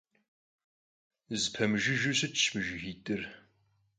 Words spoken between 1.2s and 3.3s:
Zepemıjjıjeu şıtş mı jjıgit'ır.